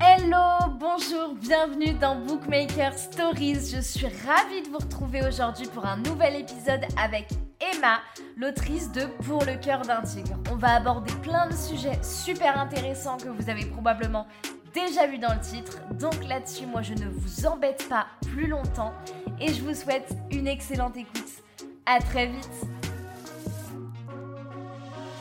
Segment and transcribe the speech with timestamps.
[0.00, 3.70] Hello, bonjour, bienvenue dans Bookmaker Stories.
[3.74, 7.26] Je suis ravie de vous retrouver aujourd'hui pour un nouvel épisode avec
[7.60, 7.98] Emma,
[8.36, 10.36] l'autrice de Pour le cœur d'un tigre.
[10.52, 14.28] On va aborder plein de sujets super intéressants que vous avez probablement
[14.72, 15.78] déjà vu dans le titre.
[15.98, 18.92] Donc là-dessus, moi je ne vous embête pas plus longtemps
[19.40, 21.42] et je vous souhaite une excellente écoute.
[21.86, 22.66] À très vite.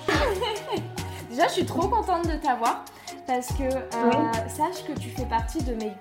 [1.29, 2.85] Déjà, je suis trop contente de t'avoir
[3.27, 5.91] parce que euh, sache que tu fais partie de mes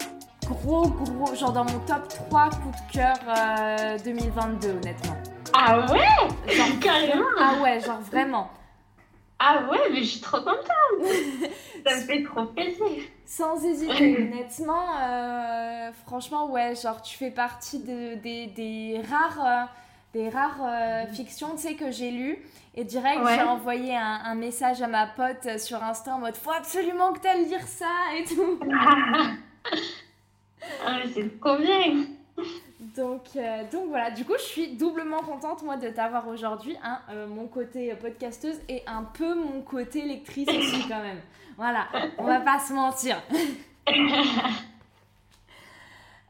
[0.47, 5.17] gros, gros, genre dans mon top 3 coups de cœur 2022, euh, honnêtement.
[5.53, 6.55] Ah ouais?
[6.55, 8.49] Genre carrément Ah ouais, genre vraiment.
[9.39, 10.65] Ah ouais, mais je suis trop contente
[11.87, 12.87] Ça me fait trop plaisir
[13.27, 19.69] Sans hésiter, honnêtement, euh, franchement, ouais, genre tu fais partie de, des, des rares
[20.15, 22.39] des rares fictions, tu sais, que j'ai lues.
[22.79, 27.13] Et direct, j'ai envoyé un, message à ma pote sur Insta en mode «Faut absolument
[27.13, 28.61] que tu ailles lire ça!» et tout.
[30.87, 32.07] ah, c'est trop bien
[32.97, 36.77] donc, euh, donc voilà, du coup, je suis doublement contente, moi, de t'avoir aujourd'hui.
[36.83, 41.21] Hein, euh, mon côté podcasteuse et un peu mon côté lectrice aussi, quand même.
[41.57, 41.89] Voilà,
[42.19, 43.23] on va pas se mentir.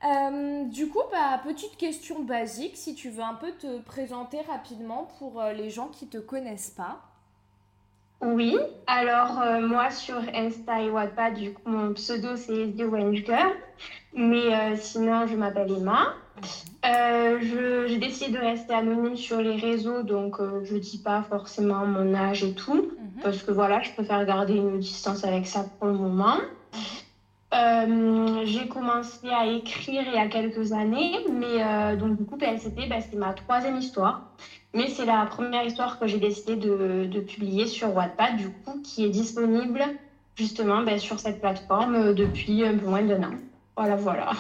[0.04, 5.08] Euh, du coup, bah, petite question basique, si tu veux un peu te présenter rapidement
[5.18, 7.00] pour euh, les gens qui ne te connaissent pas.
[8.22, 12.88] Oui, alors euh, moi sur Insta et Wattpad, du coup mon pseudo c'est The
[13.26, 13.52] Girl,
[14.14, 16.14] mais sinon je m'appelle Emma.
[16.82, 22.42] j'ai décidé de rester anonyme sur les réseaux, donc je dis pas forcément mon âge
[22.42, 23.22] et tout, mhm.
[23.22, 26.38] parce que voilà, je préfère garder une distance avec ça pour le moment.
[27.56, 32.36] Euh, j'ai commencé à écrire il y a quelques années, mais euh, donc du coup
[32.36, 34.30] PLCT, bah, c'est ma troisième histoire.
[34.74, 39.04] Mais c'est la première histoire que j'ai décidé de, publier sur Wattpad, du coup, qui
[39.04, 39.82] est disponible
[40.34, 43.34] justement bah, sur cette plateforme euh, depuis un peu moins d'un an.
[43.76, 44.32] Voilà, voilà.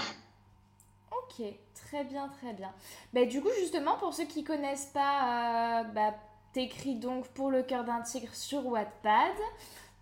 [1.10, 2.70] Ok, très bien, très bien.
[3.14, 6.14] Bah, du coup, justement, pour ceux qui connaissent pas, bah,
[6.52, 9.36] t'écris donc pour le cœur d'un tigre sur Wattpad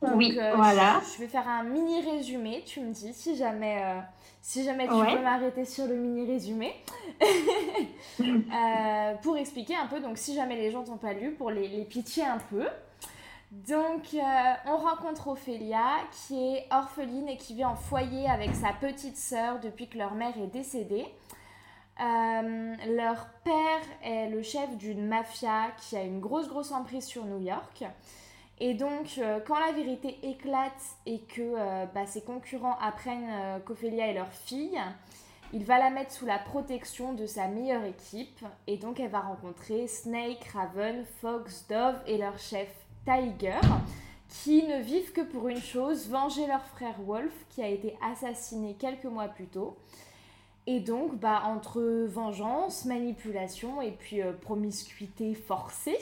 [0.03, 1.01] oui, euh, voilà.
[1.15, 4.01] Je, vais faire un mini résumé, tu me dis si jamais, euh,
[4.43, 6.75] si jamais tu peux m'arrêter sur le mini résumé.
[8.21, 11.67] Euh, pour expliquer un peu, donc si jamais les gens n'ont pas lu, pour les,
[11.67, 12.65] les pitcher un peu.
[13.51, 14.17] Donc,
[14.67, 19.59] on rencontre Ophélia qui est orpheline et qui vit en foyer avec sa petite sœur
[19.61, 21.07] depuis que leur mère est décédée.
[21.99, 27.41] leur père est le chef d'une mafia qui a une grosse, grosse emprise sur New
[27.41, 27.85] York.
[28.67, 30.73] Et donc, euh, quand la vérité éclate
[31.05, 34.81] et que euh, bah, ses concurrents apprennent euh, qu'Ophélia est leur fille,
[35.53, 38.43] il va la mettre sous la protection de sa meilleure équipe.
[38.67, 42.69] Et donc, elle va rencontrer Snake, Raven, Fox, Dove et leur chef
[43.05, 43.61] Tiger,
[44.31, 48.77] qui ne vivent que pour une chose, venger leur frère Wolf, qui a été assassiné
[48.81, 49.77] quelques mois plus tôt.
[50.67, 55.99] Et donc, bah, entre vengeance, manipulation et puis euh, promiscuité forcée,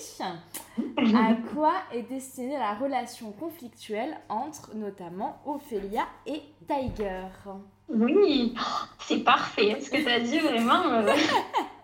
[0.99, 7.27] à quoi est destinée la relation conflictuelle entre notamment Ophélia et Tiger?
[7.89, 8.55] Oui,
[9.01, 9.81] c'est parfait.
[9.81, 10.83] Ce que tu as dit vraiment.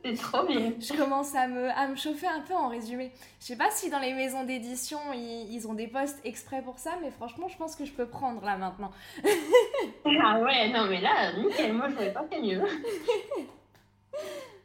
[0.04, 0.72] C'est trop bien.
[0.80, 3.12] Je commence à me, à me chauffer un peu en résumé.
[3.40, 6.92] Je sais pas si dans les maisons d'édition, ils, ont des postes exprès pour ça,
[7.02, 8.92] mais franchement, je pense que je peux prendre là maintenant.
[9.24, 12.62] ah ouais, non mais là, nickel, moi je n'aurais pas fait mieux.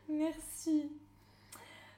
[0.09, 0.91] Merci.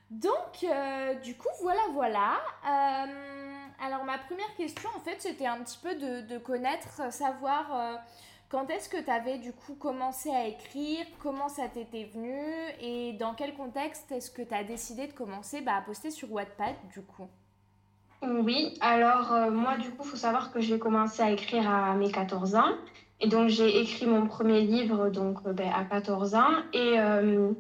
[0.10, 2.38] Donc, euh, du coup, voilà, voilà.
[2.66, 7.76] Euh, alors, ma première question, en fait, c'était un petit peu de, de connaître, savoir...
[7.76, 7.96] Euh,
[8.50, 11.06] quand est-ce que tu avais du coup commencé à écrire?
[11.22, 12.40] Comment ça t'était venu?
[12.80, 16.32] Et dans quel contexte est-ce que tu as décidé de commencer bah, à poster sur
[16.32, 17.28] Wattpad du coup?
[18.22, 21.94] Oui, alors euh, moi du coup, il faut savoir que j'ai commencé à écrire à
[21.96, 22.74] mes 14 ans.
[23.20, 26.52] Et donc j'ai écrit mon premier livre donc, euh, ben, à 14 ans.
[26.74, 27.52] Et, euh,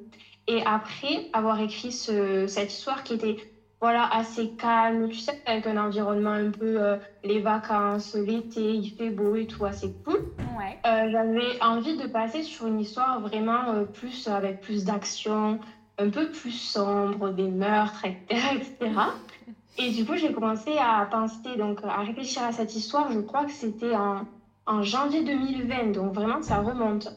[0.47, 3.38] et après avoir écrit ce, cette histoire qui était
[3.85, 8.90] voilà, assez calme, tu sais, avec un environnement un peu euh, les vacances, l'été, il
[8.90, 10.21] fait beau et tout, assez cool.
[10.57, 10.80] Ouais.
[10.88, 15.60] Euh, j'avais envie de passer sur une histoire vraiment euh, plus avec plus d'action,
[16.00, 18.42] un peu plus sombre, des meurtres, etc.
[18.56, 18.92] etc.
[19.77, 23.45] Et du coup, j'ai commencé à penser, donc à réfléchir à cette histoire, je crois
[23.45, 24.25] que c'était en,
[24.65, 27.07] en janvier 2020, donc vraiment ça remonte.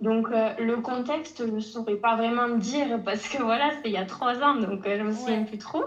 [0.00, 3.94] Donc, euh, le contexte, je ne saurais pas vraiment dire parce que voilà, c'était il
[3.94, 5.84] y a trois ans, donc euh, je ne me souviens plus trop.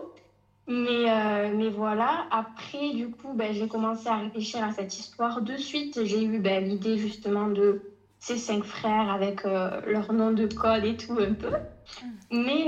[0.67, 5.41] Mais, euh, mais voilà, après, du coup, ben, j'ai commencé à réfléchir à cette histoire.
[5.41, 7.81] De suite, j'ai eu ben, l'idée justement de
[8.19, 11.49] ces cinq frères avec leur nom de code et tout un peu.
[11.51, 12.45] Mm.
[12.45, 12.67] Mais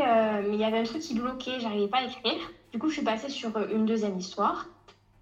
[0.52, 2.52] il y avait un truc qui bloquait, j'arrivais pas à écrire.
[2.74, 4.66] Du coup, je suis passée sur une deuxième histoire.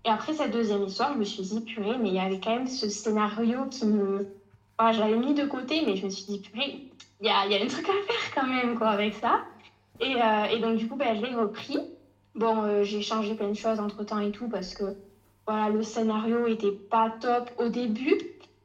[0.06, 2.56] Et après cette deuxième histoire, je me suis dit, purée, mais il y avait quand
[2.56, 4.28] même ce scénario qui me.
[4.78, 7.56] Enfin, j'avais mis de côté, mais je me suis dit, purée, il y a, y
[7.56, 9.46] a un truc à faire quand même, quoi, avec ça.
[10.00, 11.78] Et, euh, et donc, du coup, ben, je l'ai repris.
[12.36, 14.96] Bon, euh, j'ai changé plein de choses entre temps et tout, parce que
[15.48, 18.18] voilà, le scénario était pas top au début.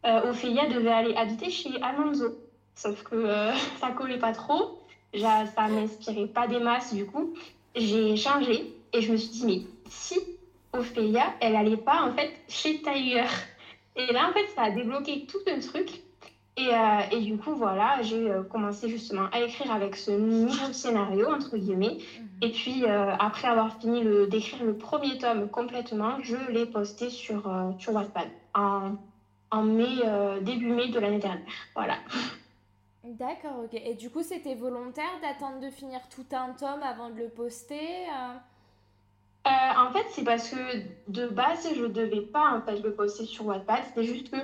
[0.07, 2.39] Euh, Ophélia devait aller habiter chez Alonso.
[2.75, 4.79] Sauf que euh, ça collait pas trop.
[5.13, 7.35] Ja- Ça m'inspirait pas des masses, du coup.
[7.75, 10.19] J'ai changé et je me suis dit, mais si
[10.73, 13.25] Ophélia, elle allait pas en fait chez Tiger.
[13.99, 16.03] Et là, en fait, ça a débloqué tout un truc.
[16.57, 20.73] Et, euh, et du coup, voilà, j'ai euh, commencé justement à écrire avec ce nouveau
[20.73, 21.99] scénario, entre guillemets.
[22.43, 27.49] Et puis, euh, après avoir fini d'écrire le premier tome complètement, je l'ai posté sur,
[27.49, 28.97] euh, sur Wattpad en,
[29.51, 30.03] en mai,
[30.43, 31.53] début mai de l'année dernière.
[31.75, 31.95] Voilà.
[33.05, 33.75] D'accord, ok.
[33.75, 38.07] Et du coup, c'était volontaire d'attendre de finir tout un tome avant de le poster
[39.79, 40.57] en fait, c'est parce que
[41.07, 43.85] de base, je devais pas en fait le poster sur Wattpad.
[43.85, 44.39] C'était juste que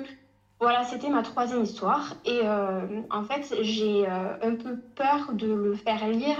[0.61, 5.47] voilà, c'était ma troisième histoire et euh, en fait, j'ai euh, un peu peur de
[5.47, 6.37] le faire lire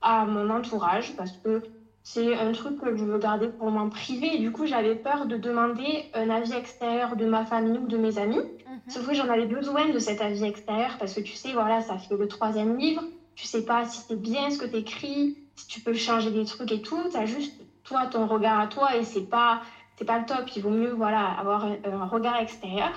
[0.00, 1.62] à mon entourage parce que
[2.02, 4.36] c'est un truc que je veux garder pour moi privé.
[4.36, 7.98] Et du coup, j'avais peur de demander un avis extérieur de ma famille ou de
[7.98, 8.38] mes amis.
[8.38, 8.80] Mhm.
[8.88, 11.98] Sauf que j'en avais besoin de cet avis extérieur parce que tu sais, voilà, ça
[11.98, 13.02] fait le troisième livre.
[13.34, 16.46] Tu sais pas si c'est bien ce que tu écris, si tu peux changer des
[16.46, 17.10] trucs et tout.
[17.10, 19.60] Tu as juste toi, ton regard à toi et c'est pas,
[19.96, 20.48] c'est pas le top.
[20.56, 22.92] Il vaut mieux voilà, avoir un, un regard extérieur.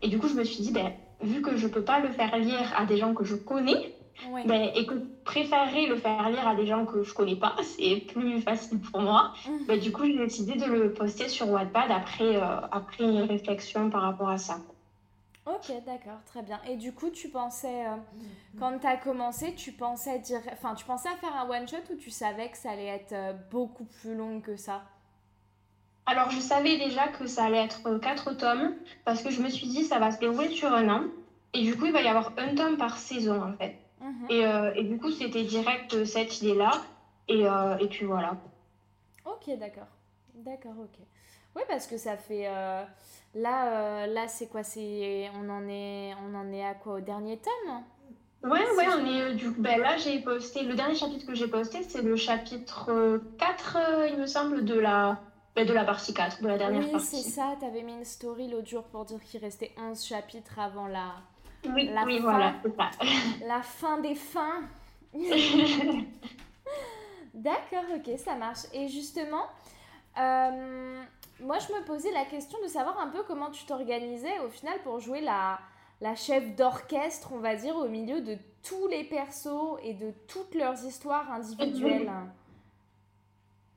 [0.00, 0.90] Et du coup, je me suis dit, ben,
[1.20, 3.76] vu que je peux pas le faire lire à des gens que je connais,
[4.22, 4.44] Ouais.
[4.44, 7.54] ben, et que je préférerais le faire lire à des gens que je connais pas,
[7.62, 9.30] c'est plus facile pour moi.
[9.44, 9.64] Mhm.
[9.66, 13.90] Ben, du coup, j'ai décidé de le poster sur Wattpad après, euh, après une réflexion
[13.90, 14.60] par rapport à ça.
[15.44, 16.60] Ok, d'accord, très bien.
[16.68, 17.96] Et du coup, tu pensais, euh,
[18.60, 21.78] quand tu as commencé, tu pensais dire, enfin, tu pensais à faire un one shot
[21.90, 24.82] ou tu savais que ça allait être euh, beaucoup plus long que ça?
[26.06, 29.48] Alors, je savais déjà que ça allait être euh, quatre tomes parce que je me
[29.48, 31.04] suis dit ça va se dérouler sur un an.
[31.54, 33.76] Et du coup, il va y avoir un tome par saison en fait.
[34.00, 34.26] Mhm.
[34.30, 36.70] Et, euh, et du coup, c'était direct cette idée-là.
[37.28, 37.42] Et,
[37.80, 38.36] et puis voilà.
[39.24, 39.86] Ok, d'accord.
[40.34, 40.98] D'accord, ok.
[41.56, 42.46] Oui, parce que ça fait.
[42.48, 42.82] euh,
[43.34, 43.66] là,
[44.04, 44.62] euh, là c'est quoi?
[44.62, 46.94] C'est, on en est, on en est à quoi?
[46.94, 47.82] Au dernier tome?
[48.50, 49.60] Ouais, Si ouais, on est euh, du coup.
[49.62, 50.62] Ben là, j'ai posté.
[50.64, 54.64] Le dernier chapitre que j'ai posté, c'est le chapitre euh, 4, euh, il me semble,
[54.64, 55.20] de la,
[55.54, 57.30] ben, de la partie 4, de la dernière Oui, c'est partie.
[57.30, 57.54] ça.
[57.60, 61.12] T'avais mis une story l'autre jour pour dire qu'il restait 11 chapitres avant la,
[61.66, 62.22] Oui, La oui, fin.
[62.22, 62.90] voilà, c'est ça.
[63.46, 64.62] la fin des fins.
[67.34, 68.60] D'accord, ok, ça marche.
[68.74, 69.46] Et justement,
[70.18, 71.02] euh,
[71.42, 74.78] moi je me posais la question de savoir un peu comment tu t'organisais au final
[74.82, 75.58] pour jouer la,
[76.00, 80.54] la chef d'orchestre, on va dire, au milieu de tous les persos et de toutes
[80.54, 82.10] leurs histoires individuelles.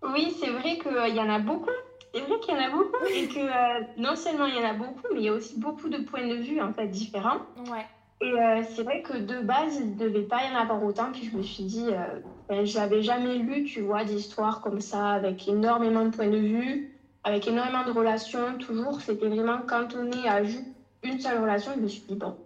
[0.03, 1.69] Oui, c'est vrai qu'il y en a beaucoup.
[2.13, 4.69] C'est vrai qu'il y en a beaucoup et que euh, non seulement il y en
[4.69, 7.39] a beaucoup, mais il y a aussi beaucoup de points de vue en fait différents.
[7.69, 7.85] Ouais,
[8.21, 11.11] Et euh, c'est vrai que de base, il ne devait pas y en avoir autant.
[11.11, 15.09] Puis je me suis dit, euh, ben, j'avais jamais lu, tu vois, d'histoires comme ça,
[15.09, 16.94] avec énormément de points de vue,
[17.25, 18.57] avec énormément de relations.
[18.59, 20.63] Toujours, c'était vraiment cantonné à juste
[21.03, 21.71] une seule relation.
[21.75, 22.37] Je me suis dit, bon,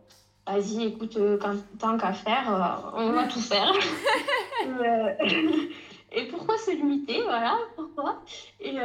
[0.47, 3.71] vas-y, écoute, euh, quand, tant qu'à faire, euh, on va tout faire.
[4.65, 5.11] et, euh,
[6.13, 8.23] et pourquoi se limiter Voilà, pourquoi?
[8.61, 8.77] Et,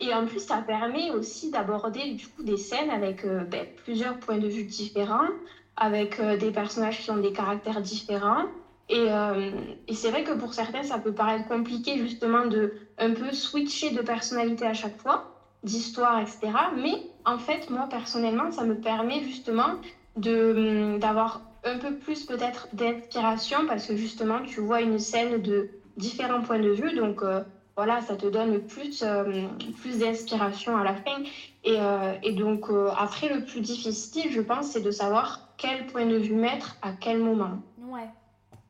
[0.00, 4.38] et en plus, ça permet aussi d'aborder du coup des scènes avec ben, plusieurs points
[4.38, 5.28] de vue différents
[5.76, 8.44] avec des personnages qui ont des caractères différents.
[8.90, 9.52] Et, euh,
[9.86, 13.90] et c'est vrai que pour certains, ça peut paraître compliqué justement de un peu switcher
[13.90, 15.29] de personnalité à chaque fois,
[15.62, 16.40] d'histoire, etc.
[16.76, 19.76] Mais en fait, moi personnellement, ça me permet justement
[20.16, 25.42] de, hum, d'avoir un peu plus peut-être d'inspiration parce que justement, tu vois une scène
[25.42, 26.94] de différents points de vue.
[26.94, 27.42] Donc euh,
[27.76, 29.46] voilà, ça te donne plus, euh,
[29.80, 31.22] plus d'inspiration à la fin.
[31.64, 36.06] Et, euh, et donc, après, le plus difficile, je pense, c'est de savoir quel point
[36.06, 37.58] de vue mettre à quel moment.
[37.78, 38.08] ouais.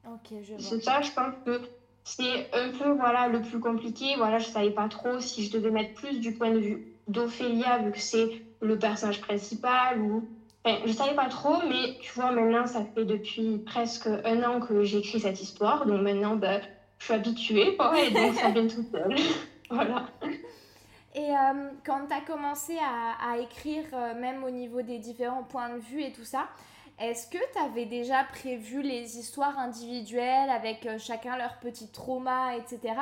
[0.07, 0.59] Ok, je vois.
[0.59, 1.61] C'est ça, je pense que
[2.17, 4.15] c'est un peu voilà, le plus compliqué.
[4.17, 6.87] Voilà, je ne savais pas trop si je devais mettre plus du point de vue
[7.07, 10.01] d'Ophélia, vu que c'est le personnage principal.
[10.01, 10.29] Ou...
[10.65, 14.61] Je ne savais pas trop, mais tu vois, maintenant, ça fait depuis presque un an
[14.61, 15.87] que j'écris cette histoire.
[15.87, 16.61] Donc maintenant, ben,
[16.99, 19.15] je suis habituée, quoi, et donc ça vient tout seul.
[19.71, 20.07] voilà.
[21.15, 25.45] Et euh, quand tu as commencé à, à écrire, euh, même au niveau des différents
[25.45, 26.49] points de vue et tout ça,
[27.01, 32.57] est-ce que tu avais déjà prévu les histoires individuelles avec euh, chacun leur petit trauma,
[32.57, 32.95] etc.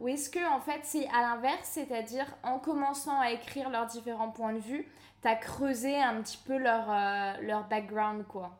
[0.00, 4.28] Ou est-ce que en fait c'est à l'inverse, c'est-à-dire en commençant à écrire leurs différents
[4.28, 4.86] points de vue,
[5.22, 8.50] tu as creusé un petit peu leur, euh, background, quoi?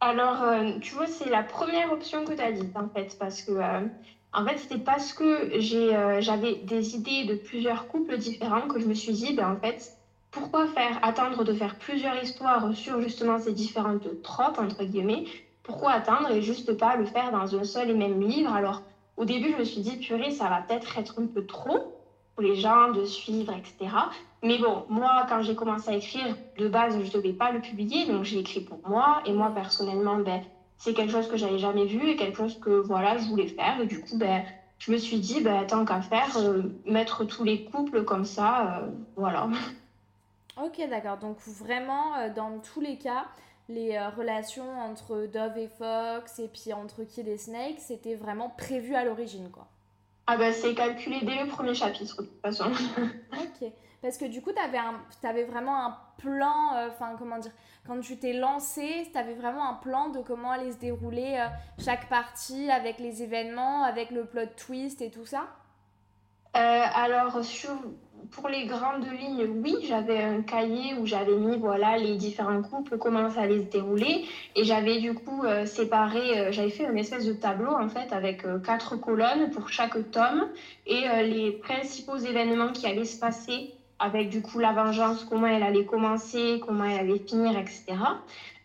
[0.00, 3.40] Alors, euh, tu vois, c'est la première option que tu as dite, en fait, parce
[3.40, 3.52] que
[4.34, 5.58] En fait, c'était parce que
[6.20, 9.96] j'avais des idées de plusieurs couples différents que je me suis dit, ben, en fait,
[10.34, 15.24] pourquoi faire attendre de faire plusieurs histoires sur justement ces différentes tropes, entre guillemets?
[15.62, 18.52] Pourquoi attendre et juste pas le faire dans un seul et même livre?
[18.52, 18.82] Alors,
[19.16, 21.78] au début, je me suis dit, purée, ça va peut-être être un peu trop
[22.34, 23.94] pour les gens de suivre, etc.
[24.42, 27.60] Mais bon, moi, quand j'ai commencé à écrire, de base, je ne devais pas le
[27.60, 29.22] publier, donc j'ai écrit pour moi.
[29.26, 30.42] Et moi, personnellement, ben,
[30.78, 33.80] c'est quelque chose que j'avais jamais vu et quelque chose que voilà, je voulais faire.
[33.80, 34.42] Et du coup, ben,
[34.80, 38.80] je me suis dit, ben, tant qu'à faire, euh, mettre tous les couples comme ça,
[38.80, 39.48] euh, voilà.
[40.62, 41.18] Ok, d'accord.
[41.18, 43.24] Donc vraiment, euh, dans tous les cas,
[43.68, 48.50] les euh, relations entre Dove et Fox et puis entre Kid et Snake, c'était vraiment
[48.50, 49.66] prévu à l'origine, quoi.
[50.26, 52.70] Ah bah c'est calculé dès le premier chapitre, de toute façon.
[53.32, 53.70] ok.
[54.00, 54.78] Parce que du coup, tu avais,
[55.22, 57.52] avais, vraiment un plan, euh, enfin comment dire,
[57.86, 61.46] quand tu t'es lancé, tu avais vraiment un plan de comment allait se dérouler
[61.78, 65.48] chaque partie avec les événements, avec le plot twist et tout ça?
[66.54, 67.72] Alors, sur
[68.30, 72.98] pour les grandes lignes, oui, j'avais un cahier où j'avais mis voilà les différents couples,
[72.98, 74.24] comment ça allait se dérouler,
[74.56, 78.12] et j'avais du coup euh, séparé, euh, j'avais fait une espèce de tableau en fait
[78.12, 80.48] avec euh, quatre colonnes pour chaque tome
[80.86, 85.62] et les principaux événements qui allaient se passer avec du coup la vengeance, comment elle
[85.62, 87.84] allait commencer, comment elle allait finir, etc.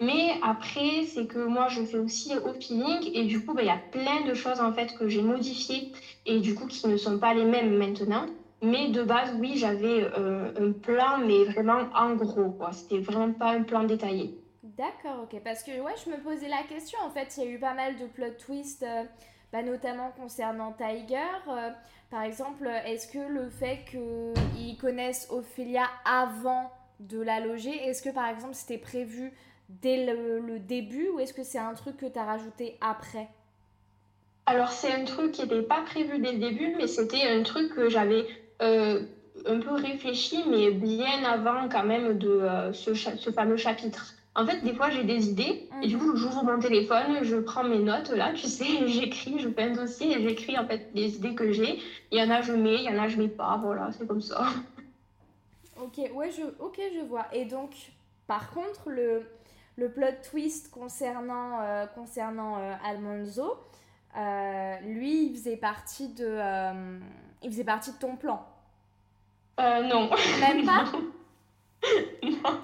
[0.02, 3.68] Mais après, c'est que moi, je fais aussi au feeling et du coup, bah, il
[3.68, 5.92] y a plein de choses en fait que j'ai modifiées
[6.26, 8.26] et du coup qui ne sont pas les mêmes maintenant.
[8.62, 12.72] Mais de base, oui, j'avais euh, un plan, mais vraiment en gros, quoi.
[12.74, 14.38] C'était vraiment pas un plan détaillé.
[14.64, 15.42] D'accord, ok.
[15.44, 17.00] Parce que, ouais, je me posais la question.
[17.06, 19.04] En fait, il y a eu pas mal de plot twists, euh,
[19.54, 21.18] bah, notamment concernant Tiger.
[21.48, 21.70] Euh,
[22.10, 28.10] par exemple, est-ce que le fait qu'ils connaissent Ophélia avant de la loger, est-ce que,
[28.10, 29.32] par exemple, c'était prévu
[29.70, 33.30] dès le, le début ou est-ce que c'est un truc que tu as rajouté après?
[34.46, 37.74] Alors, c'est un truc qui n'était pas prévu dès le début, mais c'était un truc
[37.76, 38.26] que j'avais
[38.62, 39.04] euh,
[39.46, 44.16] un peu réfléchi, mais bien avant quand même de euh, ce, ce, fameux chapitre.
[44.36, 47.64] En fait, des fois, j'ai des idées et du coup, j'ouvre mon téléphone, je prends
[47.64, 51.16] mes notes là, tu sais, j'écris, je fais un dossier et j'écris en fait les
[51.16, 51.80] idées que j'ai.
[52.12, 54.08] Il y en a, je mets, il y en a, je mets pas, voilà, c'est
[54.08, 54.46] comme ça.
[55.82, 57.28] Ok, ouais, je, ok, je vois.
[57.32, 57.72] Et donc,
[58.28, 59.22] par contre, le,
[59.78, 63.56] le plot twist concernant, euh, concernant Almanzo,
[64.86, 66.38] lui, il faisait partie de
[67.44, 68.46] il faisait partie de ton plan
[69.60, 70.10] euh, Non.
[70.40, 70.86] Même pas
[72.24, 72.62] non.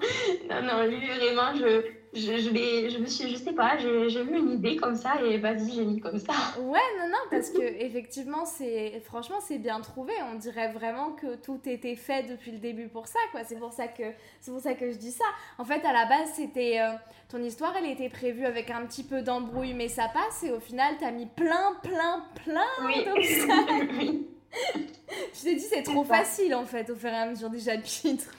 [0.50, 4.36] non, non, lui, vraiment, je, je, je, je me suis, je sais pas, j'ai eu
[4.36, 6.32] une idée comme ça et vas-y, j'ai mis comme ça.
[6.60, 10.12] Ouais, non, non, parce que effectivement, c'est, franchement, c'est bien trouvé.
[10.32, 13.40] On dirait vraiment que tout était fait depuis le début pour ça, quoi.
[13.44, 14.04] C'est pour ça que,
[14.40, 15.24] c'est pour ça que je dis ça.
[15.58, 16.92] En fait, à la base, c'était, euh,
[17.28, 20.60] ton histoire, elle était prévue avec un petit peu d'embrouille, mais ça passe et au
[20.60, 23.06] final, t'as mis plein, plein, plein oui.
[23.98, 24.35] oui.
[24.74, 28.30] Je t'ai dit, c'est trop facile en fait au fur et à mesure des chapitres.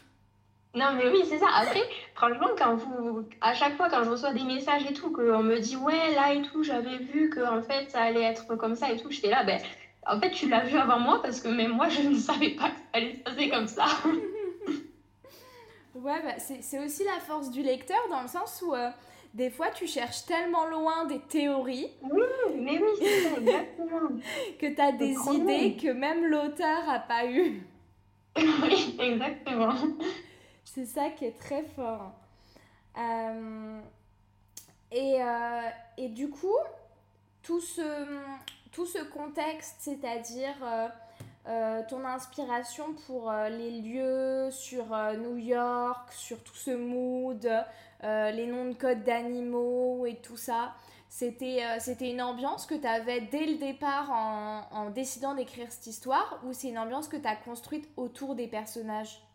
[0.75, 1.47] Non, mais oui, c'est ça.
[1.55, 1.81] Après,
[2.13, 5.59] franchement, quand vous, à chaque fois, quand je reçois des messages et tout, qu'on me
[5.59, 8.91] dit, ouais, là et tout, j'avais vu que en fait, ça allait être comme ça
[8.91, 9.59] et tout, j'étais là, ben,
[10.05, 12.69] en fait, tu l'as vu avant moi parce que même moi, je ne savais pas
[12.69, 13.85] que ça allait se passer comme ça.
[15.95, 18.75] ouais, bah, c'est aussi la force du lecteur dans le sens où.
[18.75, 18.89] Euh,
[19.33, 21.91] des fois, tu cherches tellement loin des théories.
[22.01, 22.23] Oui,
[22.55, 24.09] mais oui, c'est ça, exactement.
[24.59, 27.61] que tu as des idées que même l'auteur n'a pas eu.
[28.37, 29.75] oui, exactement.
[30.63, 32.13] C'est ça qui est très fort.
[32.97, 33.79] Euh,
[34.91, 36.57] et, euh, et, du coup,
[37.43, 38.05] tout ce,
[38.71, 40.87] tout ce contexte, c'est-à-dire euh,
[41.87, 44.85] ton inspiration pour les lieux sur
[45.17, 47.49] New York, sur tout ce mood,
[48.03, 50.75] euh, les noms de code d'animaux et tout ça.
[51.09, 55.71] C'était euh, c'était une ambiance que tu avais dès le départ en, en décidant d'écrire
[55.71, 59.26] cette histoire ou c'est une ambiance que tu as construite autour des personnages?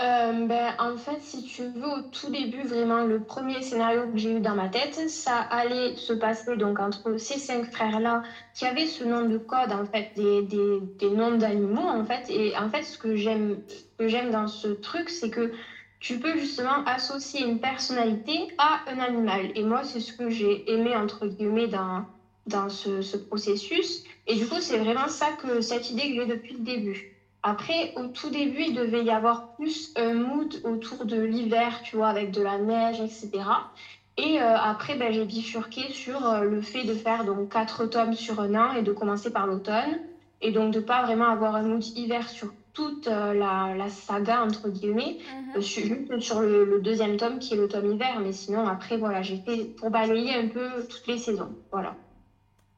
[0.00, 4.16] Euh, ben, en fait, si tu veux, au tout début, vraiment, le premier scénario que
[4.16, 8.22] j'ai eu dans ma tête, ça allait se passer donc entre ces cinq frères-là
[8.54, 12.30] qui avaient ce nom de code, en fait, des, des, des noms d'animaux, en fait.
[12.30, 13.60] Et en fait, ce que j'aime
[14.30, 15.52] dans ce truc, c'est que
[16.00, 19.52] tu peux justement associer une personnalité à un animal.
[19.54, 22.04] Et moi, c'est ce que j'ai aimé, entre guillemets, dans,
[22.46, 24.02] dans ce, processus.
[24.26, 27.11] Et du coup, c'est vraiment ça que cette idée que j'ai depuis le début.
[27.42, 31.96] Après, au tout début, il devait y avoir plus un mood autour de l'hiver, tu
[31.96, 33.30] vois, avec de la neige, etc.
[34.16, 38.12] Et euh, après, ben, j'ai bifurqué sur euh, le fait de faire donc quatre tomes
[38.12, 40.00] sur un an et de commencer par l'automne.
[40.40, 44.42] Et donc de pas vraiment avoir un mood hiver sur toute euh, la, la, saga,
[44.42, 45.18] entre guillemets.
[45.56, 46.20] Mhm.
[46.20, 49.64] Sur le, deuxième tome qui est le tome hiver, mais sinon, après, voilà, j'ai fait
[49.76, 51.50] pour balayer un peu toutes les saisons.
[51.70, 51.94] Voilà.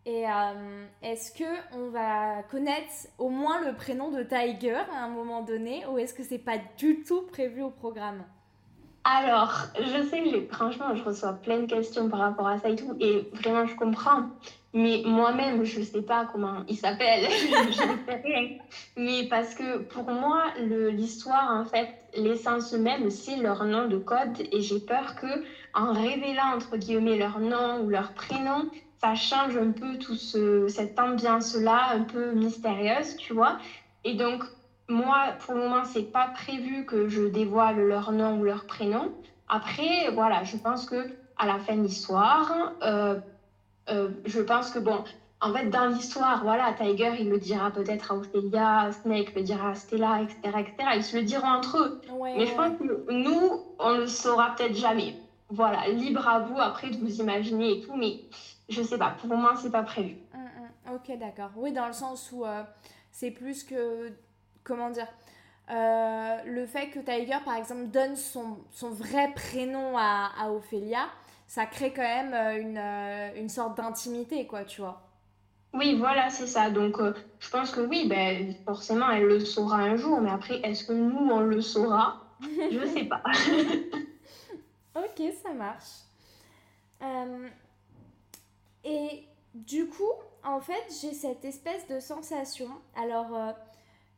[0.07, 5.09] Et euh, est-ce que on va connaître au moins le prénom de Tiger à un
[5.09, 8.23] moment donné ou est-ce que c'est pas du tout prévu au programme?
[9.05, 12.77] Alors, je sais que franchement, je reçois plein de questions par rapport à ça et
[12.77, 14.31] tout, et vraiment, je comprends.
[14.73, 18.59] Mais moi-même, je ne sais pas comment il s'appelle, je ne sais rien.
[18.97, 24.41] Mais parce que pour moi, l'histoire, en fait, l'essence même, c'est leur nom de code.
[24.53, 25.45] Et j'ai peur que,
[25.75, 28.71] en révélant, entre guillemets, leur nom ou leur prénom,
[29.05, 33.59] ça change un peu tout ce, cette ambiance-là, un peu mystérieuse, tu vois.
[34.03, 34.43] Et donc,
[34.89, 39.13] moi, pour le moment, c'est pas prévu que je dévoile leur nom ou leur prénom.
[39.49, 43.21] Après, voilà, je pense que à la fin de l'histoire, euh,
[43.91, 45.05] euh, je pense que, bon,
[45.43, 49.71] en fait, dans l'histoire, voilà, Tiger, il le dira peut-être à Ophelia, Snake le dira
[49.71, 50.75] à Stella, etc., etc.
[50.97, 52.01] Ils se le diront entre eux.
[52.23, 55.15] Mais je pense que nous, on le saura peut-être jamais.
[55.51, 58.21] Voilà, libre à vous après de vous imaginer et tout, mais
[58.69, 59.11] je sais pas.
[59.21, 60.17] Pour moi, c'est pas prévu.
[60.35, 60.95] Hum, hum.
[60.97, 61.51] ok, d'accord.
[61.57, 62.63] Oui, dans le sens où euh,
[63.11, 64.13] c'est plus que.
[64.63, 65.09] Comment dire
[65.71, 71.07] euh, le fait que Tiger, par exemple, donne son, son vrai prénom à, à Ophélia,
[71.47, 75.01] ça crée quand même euh, une, euh, une sorte d'intimité, quoi, tu vois.
[75.73, 76.71] Oui, voilà, c'est ça.
[76.71, 80.61] Donc, euh, je pense que oui, ben, forcément, elle le saura un jour, mais après,
[80.61, 82.21] est-ce que nous, on le saura?
[82.41, 83.23] Je ne sais pas.
[84.97, 86.03] ok, ça marche.
[87.01, 87.05] et
[89.55, 92.69] du coup, en fait, j'ai cette espèce de sensation.
[92.97, 93.55] Alors,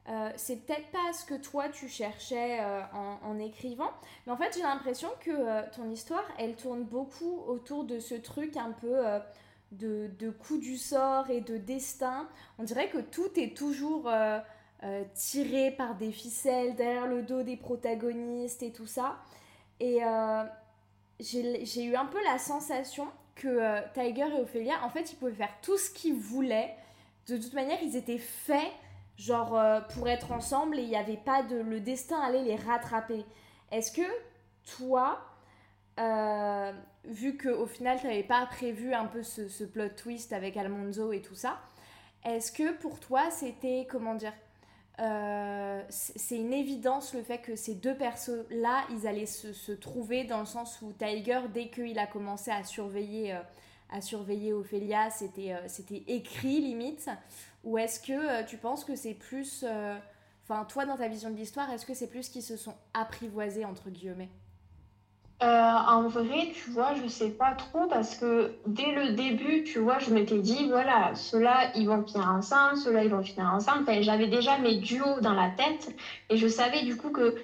[0.08, 2.80] euh, c'est peut-être pas ce que toi tu cherchais euh,
[3.24, 3.90] en, écrivant,
[4.24, 8.14] mais en fait j'ai l'impression que euh, ton histoire elle tourne beaucoup autour de ce
[8.14, 9.02] truc un peu
[9.72, 12.28] de, coup du sort et de destin.
[12.58, 14.08] On dirait que tout est toujours
[15.14, 19.16] tiré par des ficelles derrière le dos des protagonistes et tout ça.
[19.80, 20.02] Et
[21.18, 25.54] j'ai eu un peu la sensation que Tiger et Ophélia, en fait, ils pouvaient faire
[25.62, 26.74] tout ce qu'ils voulaient.
[27.28, 28.72] De toute manière, ils étaient faits
[29.16, 32.56] genre euh, pour être ensemble et il n'y avait pas de le destin allait les
[32.56, 33.24] rattraper.
[33.70, 34.06] Est-ce que
[34.76, 35.20] toi,
[35.98, 36.72] euh,
[37.04, 41.22] vu qu'au final tu n'avais pas prévu un peu ce, plot twist avec Almonzo et
[41.22, 41.58] tout ça,
[42.24, 44.32] est-ce que pour toi c'était comment dire
[44.98, 50.24] euh, c'est une évidence le fait que ces deux persos-là, ils allaient se, se, trouver
[50.24, 53.38] dans le sens où Tiger, dès qu'il a commencé à surveiller,
[53.90, 57.08] à surveiller Ophélia, c'était écrit limite.
[57.66, 59.64] Ou est-ce que euh, tu penses que c'est plus...
[59.66, 59.96] Euh,
[60.44, 63.64] enfin, toi, dans ta vision de l'histoire, est-ce que c'est plus qu'ils se sont apprivoisés,
[63.64, 64.30] entre guillemets?
[65.42, 69.80] Euh, en vrai, tu vois, je sais pas trop parce que dès le début, tu
[69.80, 73.82] vois, je m'étais dit, voilà, ceux-là, ils vont finir ensemble, ceux-là, ils vont finir ensemble.
[73.82, 75.94] Enfin, j'avais déjà mes duos dans la tête
[76.30, 77.34] et je savais du coup que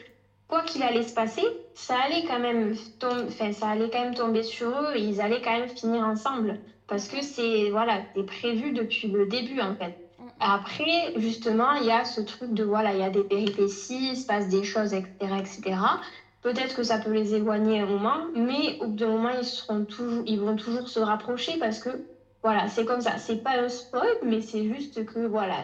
[0.48, 4.14] quoi qu'il allait se passer, ça allait quand même tomber, enfin, ça allait quand même
[4.14, 8.24] tomber sur eux et ils allaient quand même finir ensemble parce que c'est, voilà, c'est
[8.24, 9.96] prévu depuis le début en fait.
[10.40, 14.16] Après, justement, il y a ce truc de, voilà, il y a des péripéties, il
[14.16, 15.76] se passe des choses, etc., etc.
[16.42, 19.84] Peut-être que ça peut les éloigner un moment, mais au bout d'un moment, ils, seront
[19.84, 21.90] toujours, ils vont toujours se rapprocher parce que,
[22.42, 23.18] voilà, c'est comme ça.
[23.18, 25.58] C'est pas un spoil, mais c'est juste que, voilà,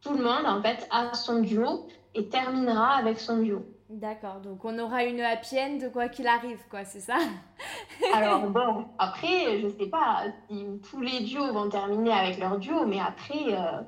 [0.00, 3.62] tout le monde, en fait, a son duo et terminera avec son duo.
[3.90, 7.18] D'accord, donc on aura une happy end quoi qu'il arrive, quoi, c'est ça?
[8.14, 12.86] Alors bon, après, je sais pas si tous les duos vont terminer avec leur duo,
[12.86, 13.82] mais après, euh,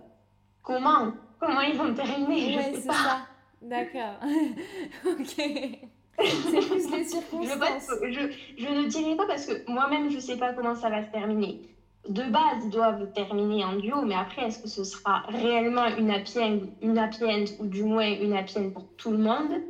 [0.61, 1.13] comment?
[1.39, 2.53] Comment ils vont terminer?
[2.53, 3.21] Je sais pas.
[3.63, 4.19] D'accord.
[5.07, 5.89] ok.
[6.25, 7.91] C'est plus les circonstances.
[8.03, 11.11] Je, je, ne dirai pas parce que moi-même, je sais pas comment ça va se
[11.11, 11.61] terminer.
[12.09, 16.11] De base, ils doivent terminer en duo, mais après, est-ce que ce sera réellement une
[16.11, 19.63] happy end, une happy end ou du moins une happy end pour tout le monde?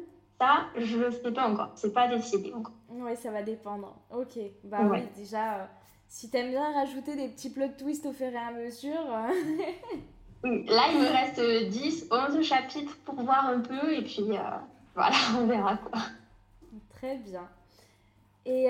[0.77, 1.71] Je ne sais pas encore.
[1.75, 2.75] C'est pas décidé encore.
[2.89, 3.97] Oui, ça va dépendre.
[4.11, 4.39] Ok.
[4.65, 5.65] Bah oui, déjà, euh,
[6.09, 8.93] si t'aimes bien rajouter des petits plot twists au fur et à mesure.
[9.09, 9.29] Euh,
[10.67, 13.93] Là, il me reste 10, 11 chapitres pour voir un peu.
[13.93, 14.41] Et puis, euh,
[14.95, 16.01] voilà, on verra quoi.
[17.03, 17.49] Très bien.
[18.47, 18.69] Et,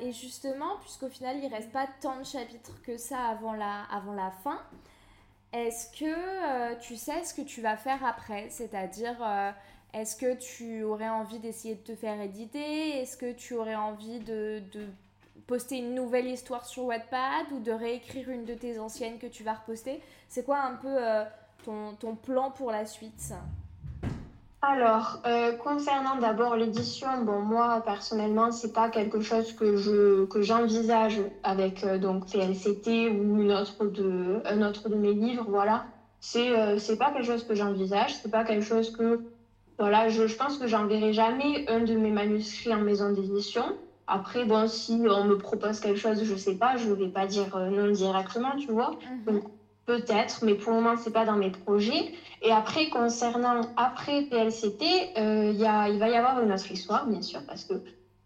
[0.00, 4.14] et justement, puisqu'au final, il reste pas tant de chapitres que ça avant la, avant
[4.14, 4.60] la fin,
[5.52, 8.48] est-ce que tu sais ce que tu vas faire après?
[8.50, 9.16] C'est-à-dire
[9.94, 13.00] est-ce que tu aurais envie d'essayer de te faire éditer?
[13.00, 14.60] Est-ce que tu aurais envie de,
[15.46, 19.44] poster une nouvelle histoire sur Wattpad ou de réécrire une de tes anciennes que tu
[19.44, 20.02] vas reposter?
[20.28, 21.24] C'est quoi un peu euh,
[21.64, 23.32] ton, plan pour la suite?
[24.68, 30.42] Alors, euh, concernant d'abord l'édition, bon, moi personnellement, c'est pas quelque chose que je que
[30.42, 35.86] j'envisage avec euh, donc TLCT ou une autre de un autre de mes livres, voilà.
[36.20, 39.20] C'est c'est pas quelque chose que j'envisage, c'est pas quelque chose que
[39.78, 43.76] voilà, je, je pense que j'enverrai jamais un de mes manuscrits en maison d'édition.
[44.06, 47.56] Après, bon, si on me propose quelque chose, je sais pas, je vais pas dire
[47.70, 48.92] non directement, tu vois.
[49.10, 49.24] Mhm.
[49.34, 49.44] Donc,
[49.86, 52.12] peut-être, mais pour le moment, c'est pas dans mes projets.
[52.42, 54.84] Et après, concernant après PLCT,
[55.16, 57.74] il, y a, il va y avoir une autre histoire, bien sûr, parce que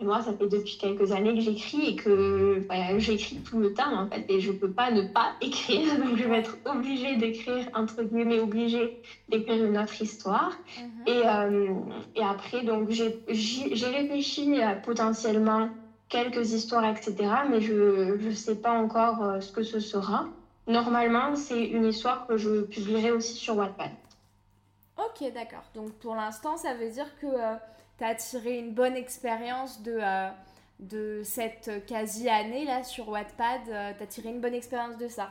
[0.01, 2.63] moi, ça fait depuis quelques années que j'écris et que
[2.99, 5.99] j'écris tout le temps, en fait, et je peux pas ne pas écrire.
[5.99, 10.53] Donc, je vais être obligée d'écrire, entre guillemets, obligée d'écrire une autre histoire.
[10.79, 11.05] Mhm.
[11.07, 11.75] et, euh,
[12.15, 15.69] et, après, donc, j'ai réfléchi à potentiellement
[16.09, 17.17] quelques histoires, etc.,
[17.51, 20.29] mais je ne sais pas encore euh, ce que ce sera.
[20.69, 23.91] Normalement, c'est une histoire que je publierai aussi sur Wattpad.
[24.97, 25.65] Ok, d'accord.
[25.75, 27.27] Donc, pour l'instant, ça veut dire que...
[27.27, 27.57] Euh,
[27.99, 30.29] tu as tiré une bonne expérience de, euh,
[30.79, 33.61] de cette quasi-année là sur Wattpad.
[33.69, 35.31] Euh, tu as tiré une bonne expérience de ça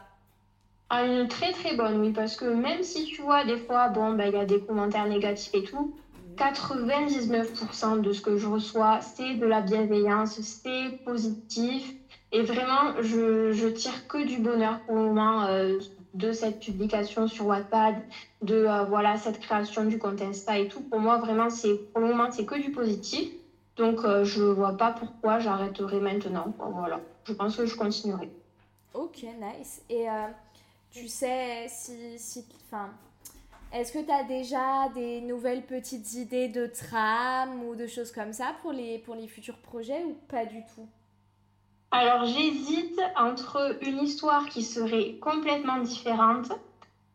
[0.89, 4.13] ah, Une très très bonne, oui, parce que même si tu vois, des fois, bon,
[4.13, 5.95] ben, il y a des commentaires négatifs et tout,
[6.36, 11.93] 99% de ce que je reçois, c'est de la bienveillance, c'est positif.
[12.32, 15.46] Et vraiment, je, tire que du bonheur pour le moment.
[15.46, 15.80] Euh,
[16.18, 17.96] de cette publication sur Wattpad,
[18.42, 20.82] de euh, voilà cette création du compte Insta et tout.
[20.82, 23.32] Pour moi, vraiment, c'est pour le moment, c'est que du positif.
[23.76, 26.54] Donc, euh, je vois pas pourquoi j'arrêterai maintenant.
[26.58, 28.32] voilà, je pense que je continuerai.
[28.94, 29.84] Ok, nice.
[29.90, 30.28] Et euh,
[30.90, 32.90] tu sais si, si enfin,
[33.72, 38.34] est-ce que tu as déjà des nouvelles petites idées de trame ou de choses comme
[38.34, 40.88] ça pour les, pour les futurs projets ou pas du tout?
[41.91, 46.52] Alors j'hésite entre une histoire qui serait complètement différente,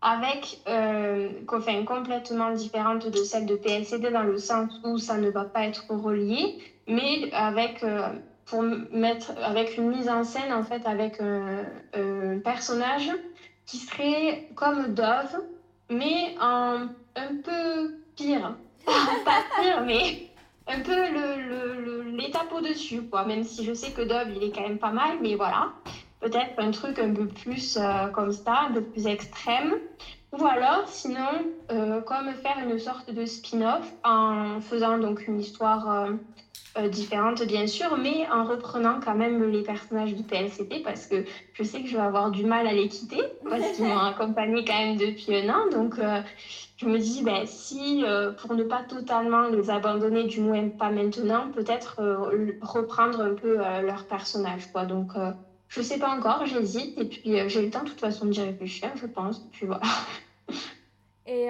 [0.01, 5.31] avec, euh, enfin, complètement différente de celle de PLCD dans le sens où ça ne
[5.31, 6.59] va pas être relié,
[6.89, 8.09] mais avec, euh,
[8.47, 13.11] pour mettre, avec une mise en scène, en fait, avec un, un personnage
[13.67, 15.41] qui serait comme Dove,
[15.89, 18.57] mais un peu pire.
[19.25, 20.32] pas pire, mais
[20.67, 20.95] un peu
[22.17, 23.25] l'étape le, au-dessus, quoi.
[23.25, 25.73] Même si je sais que Dove, il est quand même pas mal, mais voilà.
[26.21, 29.75] Peut-être un truc un peu plus euh, comme ça, un peu plus extrême.
[30.33, 31.29] Ou alors, sinon,
[31.71, 36.09] euh, comme faire une sorte de spin-off en faisant donc une histoire
[36.79, 41.25] euh, différente, bien sûr, mais en reprenant quand même les personnages du PLCT parce que
[41.53, 44.65] je sais que je vais avoir du mal à les quitter parce qu'ils m'ont accompagné
[44.65, 45.69] quand même depuis un an.
[45.71, 45.99] Donc,
[46.83, 50.91] je me dis, ben, si euh, pour ne pas totalement les abandonner, du moins pas
[50.91, 54.71] maintenant, peut-être euh, reprendre un peu euh, leur personnage.
[54.73, 54.85] Quoi.
[54.85, 55.13] Donc,
[55.69, 56.99] je sais pas encore, j'hésite.
[56.99, 59.41] Et puis, j'ai le temps de toute façon d'y réfléchir, je pense.
[59.53, 59.83] Puis voilà.
[61.27, 61.49] et,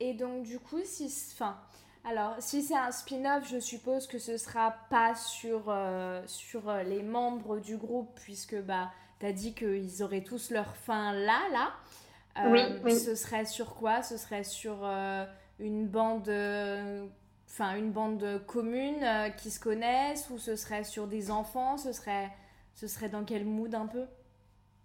[0.00, 1.12] et donc, du coup, si.
[1.32, 1.56] Enfin.
[2.08, 5.74] Alors, si c'est un spin-off, je suppose que ce sera pas sur,
[6.26, 11.12] sur les membres du groupe, puisque bah, tu as dit qu'ils auraient tous leur fin
[11.12, 11.72] là, là.
[12.38, 14.02] Euh, oui, Ce serait sur quoi?
[14.02, 15.24] Ce serait sur euh,
[15.58, 17.06] une bande, euh,
[17.48, 20.28] enfin une bande commune qui se connaissent?
[20.30, 21.76] Ou ce serait sur des enfants?
[21.76, 22.30] Ce serait,
[22.74, 24.04] ce serait dans quel mood un peu?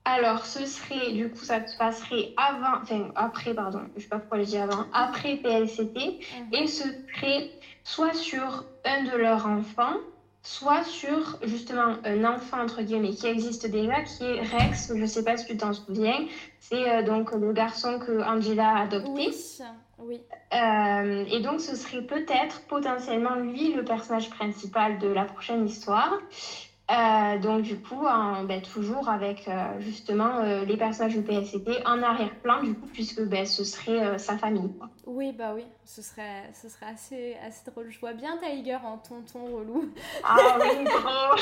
[0.03, 4.17] Alors, ce serait, du coup, ça se passerait avant, enfin, après, pardon, je sais pas
[4.17, 6.19] pourquoi je dis avant, après PLCT,
[6.53, 7.51] et ce serait
[7.83, 9.93] soit sur un de leurs enfants,
[10.43, 14.93] soit sur justement un enfant entre guillemets qui existe déjà, qui est Rex.
[14.95, 16.25] Je sais pas si tu t'en souviens.
[16.59, 19.09] C'est euh, donc le garçon que Angela a adopté.
[19.09, 19.35] Oui.
[19.99, 20.21] oui.
[20.53, 26.17] Euh, et donc ce serait peut-être potentiellement lui le personnage principal de la prochaine histoire.
[26.91, 32.03] Euh, donc du coup, ben, toujours avec euh, justement euh, les personnages du PSCT en
[32.03, 34.73] arrière-plan, du coup, puisque ben, ce serait sa famille.
[35.05, 37.89] Oui, bah oui, ce serait, ce serait assez, assez drôle.
[37.91, 39.89] Je vois bien Tiger en tonton relou.
[40.23, 41.37] Ah oui, trop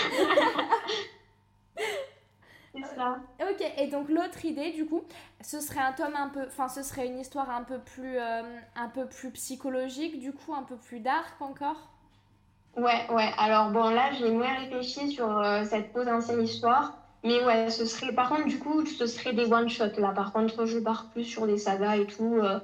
[2.76, 3.18] C'est ça.
[3.42, 5.02] Ok, et donc l'autre idée, du coup,
[5.42, 8.90] ce serait un tome un peu, enfin, ce serait une histoire un peu plus, un
[8.94, 11.90] peu plus psychologique, du coup, un peu plus dark encore?
[12.78, 13.32] Ouais, ouais.
[13.38, 16.98] Alors bon, là, j'ai moins réfléchi sur euh, cette potentielle histoire.
[17.24, 18.14] Mais ouais, ce serait.
[18.14, 20.12] Par contre, du coup, ce serait des one-shots là.
[20.14, 22.36] Par contre, je pars plus sur des sagas et tout.
[22.42, 22.60] Euh.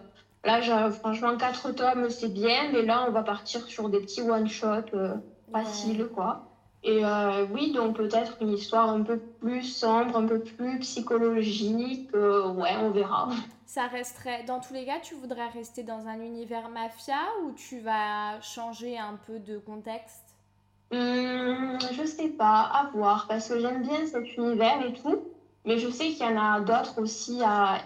[0.45, 2.71] là, j'ai franchement, quatre tomes, c'est bien.
[2.71, 5.15] Mais là, on va partir sur des petits one-shots euh,
[5.51, 6.54] faciles, quoi.
[6.87, 7.03] Et
[7.51, 12.09] oui, donc peut-être une histoire un peu plus sombre, un peu plus psychologique.
[12.13, 13.29] ouais, on verra
[13.75, 17.79] ça resterait, dans tous les cas, tu voudrais rester dans un univers mafia ou tu
[17.79, 20.35] vas changer un peu de contexte?
[20.93, 25.19] Hum, Je sais pas, à voir, parce que j'aime bien cet univers et tout,
[25.65, 27.81] mais je sais qu'il y en a d'autres aussi à,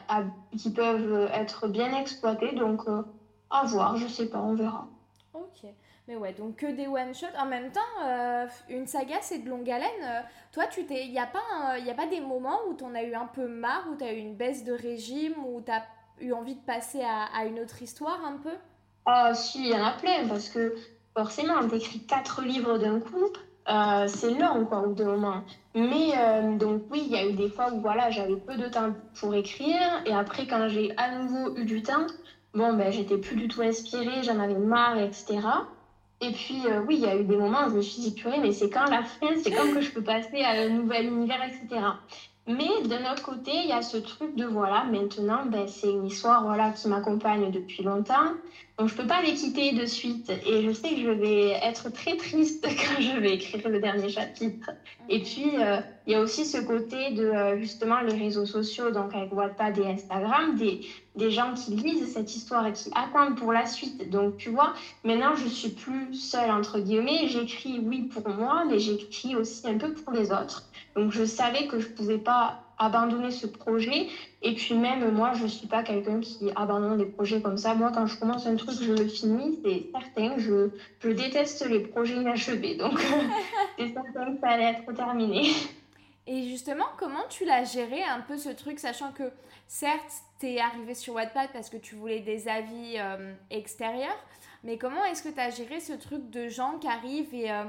[0.56, 3.02] qui peuvent être bien exploités, donc euh,
[3.50, 4.88] à voir, je sais pas, on verra.
[5.34, 5.72] Ok.
[6.10, 7.38] Mais ouais, donc que des one-shots.
[7.38, 9.90] En même temps, euh, une saga, c'est de longue haleine.
[10.02, 12.84] Euh, toi, tu t'es, il n'y a, pas y a pas des moments où tu
[12.84, 15.62] en as eu un peu marre, où tu as eu une baisse de régime, où
[15.62, 15.84] tu as
[16.20, 18.50] eu envie de passer à, une autre histoire un peu?
[19.06, 20.74] Ah, si, il y en a plein, parce que
[21.16, 23.28] forcément, on écrit quatre livres d'un coup.
[23.70, 25.44] euh, c'est long, quoi, au bout moment.
[25.76, 28.96] Mais donc, oui, il y a eu des fois où voilà, j'avais peu de temps
[29.20, 30.02] pour écrire.
[30.08, 32.08] Et après, quand j'ai à nouveau eu du temps,
[32.56, 35.38] bon, ben, j'étais plus du tout inspirée, j'en avais marre, etc.
[36.22, 38.12] Et puis, euh, oui, il y a eu des moments où je me suis dit,
[38.12, 41.06] purée, mais c'est quand la fin, c'est quand que je peux passer à un nouvel
[41.06, 41.82] univers, etc.
[42.50, 46.08] Mais d'un autre côté, il y a ce truc de voilà, maintenant, ben, c'est une
[46.08, 48.34] histoire voilà, qui m'accompagne depuis longtemps.
[48.80, 50.32] Donc, je peux pas les quitter de suite.
[50.48, 54.10] Et je sais que je vais être très triste quand je vais écrire le dernier
[54.10, 54.72] chapitre.
[55.10, 58.90] Et puis, euh, il y a aussi ce côté de euh, justement les réseaux sociaux,
[58.90, 60.82] donc avec Wattpad et Instagram, des,
[61.18, 64.10] des gens qui lisent cette histoire et qui attendent pour la suite.
[64.10, 67.28] Donc, tu vois, maintenant, je suis plus seule, entre guillemets.
[67.28, 70.69] J'écris, oui, pour moi, mais j'écris aussi un peu pour les autres.
[70.96, 74.08] Donc, je savais que je pouvais pas abandonner ce projet.
[74.42, 77.76] Et puis même moi, je suis pas quelqu'un qui abandonne des projets comme ça.
[77.76, 80.40] Moi, quand je commence un truc, je le finis, c'est certain.
[80.40, 80.70] Je,
[81.02, 82.76] je déteste les projets inachevés.
[82.76, 83.00] Donc,
[83.78, 85.52] c'est certain que ça allait être terminé.
[86.26, 89.32] Et justement, comment tu l'as géré un peu ce truc, sachant que
[89.68, 94.18] certes, tu es arrivé sur Wattpad parce que tu voulais des avis euh, extérieurs,
[94.64, 97.52] mais comment est-ce que tu as géré ce truc de gens qui arrivent et...
[97.52, 97.64] Euh,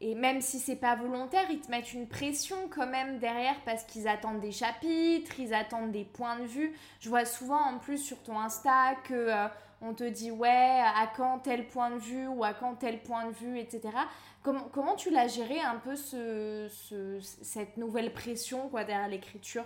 [0.00, 3.84] et même si c'est pas volontaire, ils te mettent une pression quand même derrière parce
[3.84, 6.74] qu'ils attendent des chapitres, ils attendent des points de vue.
[7.00, 9.46] Je vois souvent en plus sur ton Insta que euh,
[9.80, 13.26] on te dit ouais à quand tel point de vue ou à quand tel point
[13.26, 13.96] de vue, etc.
[14.42, 19.64] Comment, comment tu l'as géré un peu ce, ce, cette nouvelle pression quoi derrière l'écriture?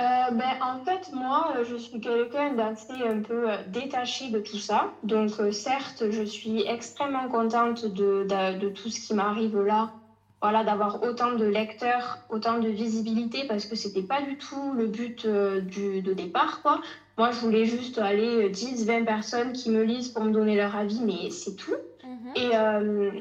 [0.00, 4.40] Euh, ben, en fait, moi, euh, je suis quelqu'un d'assez un peu euh, détaché de
[4.40, 4.90] tout ça.
[5.04, 9.92] Donc, certes, je suis extrêmement contente de, de, de tout ce qui m'arrive là.
[10.42, 14.88] Voilà, d'avoir autant de lecteurs, autant de visibilité, parce que c'était pas du tout le
[14.88, 16.82] but du, de départ, quoi.
[17.16, 20.76] Moi, je voulais juste aller 10, 20 personnes qui me lisent pour me donner leur
[20.76, 21.76] avis, mais c'est tout.
[22.04, 22.32] Mhm.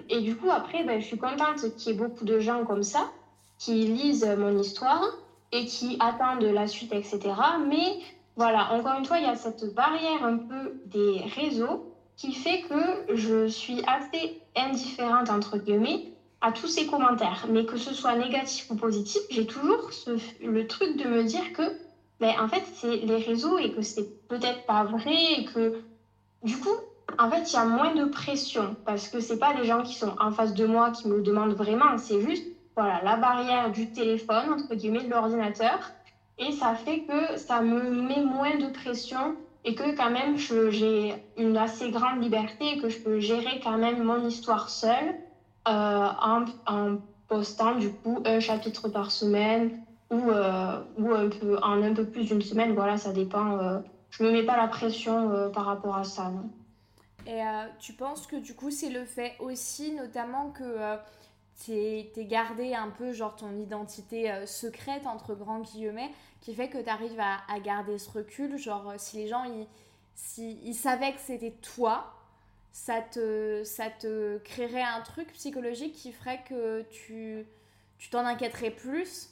[0.10, 2.66] Et, et, du coup, après, ben, je suis contente qu'il y ait beaucoup de gens
[2.66, 3.10] comme ça
[3.58, 5.23] qui lisent mon histoire
[5.54, 7.20] et qui attendent la suite, etc.
[7.68, 8.00] Mais
[8.36, 12.64] voilà, encore une fois, il y a cette barrière un peu des réseaux qui fait
[12.64, 16.12] que je suis assez indifférente, entre guillemets,
[16.42, 17.46] à tous ces commentaires.
[17.50, 19.90] Mais que ce soit négatif ou positif, j'ai toujours
[20.42, 21.78] le truc de me dire que,
[22.20, 25.82] ben, en fait, c'est les réseaux et que c'est peut-être pas vrai et que,
[26.44, 26.76] du coup,
[27.20, 29.94] en fait, il y a moins de pression parce que c'est pas les gens qui
[29.94, 33.92] sont en face de moi qui me demandent vraiment, c'est juste voilà, la barrière du
[33.92, 35.92] téléphone, entre guillemets, de l'ordinateur.
[36.40, 41.14] Et ça fait que ça me met moins de pression et que quand même j'ai
[41.38, 45.16] une assez grande liberté et que je peux gérer quand même mon histoire seule
[45.68, 49.82] euh, en, en, postant du coup un chapitre par semaine
[50.12, 52.74] ou, euh, ou un peu, en un peu plus d'une semaine.
[52.74, 53.58] Voilà, ça dépend.
[53.58, 56.30] Euh, je me mets pas la pression par rapport à ça.
[56.30, 56.50] Non.
[57.26, 57.42] Et
[57.80, 60.98] tu penses que du coup c'est le fait aussi notamment que
[61.66, 66.10] t'es gardé un peu genre ton identité euh, secrète entre grands guillemets
[66.42, 68.58] qui fait que tu arrives à, à, garder ce recul.
[68.58, 69.68] Genre euh, si les gens ils,
[70.16, 72.14] si, savaient que c'était toi
[72.72, 77.46] ça te, ça te créerait un truc psychologique qui ferait que tu
[78.00, 79.30] tu t'en inquiéterais plus?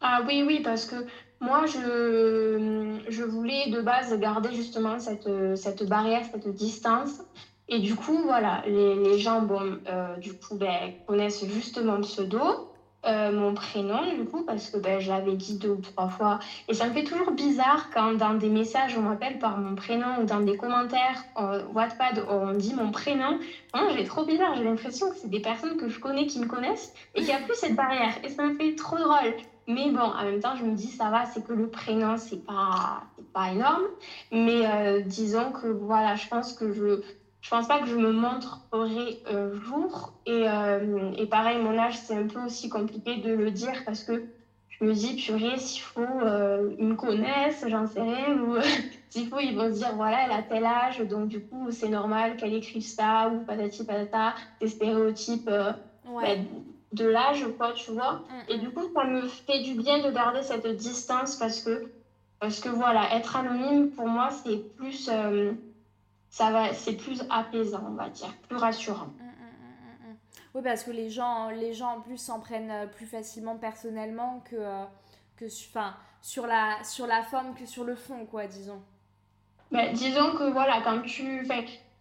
[0.00, 1.06] Ah oui oui parce que
[1.40, 7.20] moi je, je voulais de base garder justement cette, cette barrière cette distance
[7.68, 12.00] et du coup, voilà, les, les gens, bon, euh, du coup, ben, connaissent juste mon
[12.02, 12.68] pseudo,
[13.06, 16.38] euh, mon prénom, du coup, parce que ben, je l'avais dit deux ou trois fois.
[16.68, 20.20] Et ça me fait toujours bizarre quand dans des messages, on m'appelle par mon prénom
[20.20, 23.38] ou dans des commentaires euh, Wattpad, on dit mon prénom.
[23.74, 24.54] Moi, j'ai trop bizarre.
[24.56, 27.34] J'ai l'impression que c'est des personnes que je connais qui me connaissent et qu'il n'y
[27.34, 28.12] a plus cette barrière.
[28.24, 29.34] Et ça me fait trop drôle.
[29.66, 32.44] Mais bon, en même temps, je me dis, ça va, c'est que le prénom, c'est
[32.44, 33.84] pas, pas énorme.
[34.30, 37.00] Mais euh, disons que voilà, je pense que je
[37.44, 40.14] je pense pas que je me montrerai euh, jour.
[40.24, 44.02] Et, euh, et, pareil, mon âge, c'est un peu aussi compliqué de le dire parce
[44.02, 44.24] que
[44.70, 48.56] je me dis, purée, s'il faut, euh, ils me connaissent, j'en sais rien, ou
[49.10, 51.90] s'il faut, ils vont se dire, voilà, elle a tel âge, donc du coup, c'est
[51.90, 55.72] normal qu'elle écrive ça, ou patati patata, des stéréotypes euh,
[56.08, 56.36] ouais.
[56.36, 56.42] bah,
[56.92, 58.22] de l'âge, quoi, tu vois.
[58.48, 61.90] Et du coup, ça me fait du bien de garder cette distance parce que,
[62.40, 65.52] parce que voilà, être anonyme, pour moi, c'est plus euh,
[66.34, 69.06] ça va, c'est plus apaisant, on va dire, plus rassurant.
[69.06, 70.14] Mmh, mmh, mmh,
[70.56, 74.42] oui, parce que les gens, les gens en plus s'en prennent euh, plus facilement personnellement
[74.50, 74.84] que, euh,
[75.36, 78.82] que enfin, sur, la, sur la forme que sur le fond, quoi, disons.
[79.70, 81.48] Mais disons que voilà, quand tu.